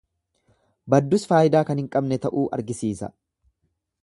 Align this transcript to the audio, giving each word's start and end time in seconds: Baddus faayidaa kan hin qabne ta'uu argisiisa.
Baddus 0.93 1.27
faayidaa 1.33 1.63
kan 1.69 1.83
hin 1.83 1.93
qabne 1.97 2.21
ta'uu 2.25 2.47
argisiisa. 2.59 3.15